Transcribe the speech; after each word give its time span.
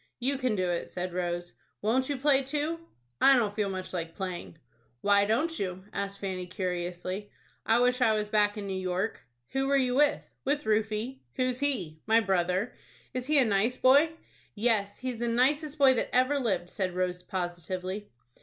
"You 0.19 0.39
can 0.39 0.55
do 0.55 0.67
it," 0.67 0.89
said 0.89 1.13
Rose. 1.13 1.53
"Won't 1.83 2.09
you 2.09 2.17
play 2.17 2.41
too?" 2.41 2.79
"I 3.21 3.35
don't 3.37 3.55
feel 3.55 3.69
much 3.69 3.93
like 3.93 4.15
playing." 4.15 4.57
"Why 5.01 5.25
don't 5.25 5.59
you?" 5.59 5.83
asked 5.93 6.17
Fanny, 6.17 6.47
curiously. 6.47 7.29
"I 7.67 7.77
wish 7.81 8.01
I 8.01 8.13
was 8.13 8.27
back 8.27 8.57
in 8.57 8.65
New 8.65 8.73
York." 8.81 9.21
"Who 9.49 9.67
were 9.67 9.77
you 9.77 9.93
with?" 9.93 10.27
"With 10.43 10.63
Rufie." 10.65 11.19
"Who's 11.35 11.59
he?" 11.59 12.01
"My 12.07 12.19
brother." 12.19 12.73
"Is 13.13 13.27
he 13.27 13.37
a 13.37 13.45
nice 13.45 13.77
boy?" 13.77 14.09
"Yes, 14.55 14.97
he's 14.97 15.19
the 15.19 15.27
nicest 15.27 15.77
boy 15.77 15.93
that 15.93 16.09
ever 16.15 16.39
lived," 16.39 16.71
said 16.71 16.95
Rose, 16.95 17.21
positively. 17.21 18.09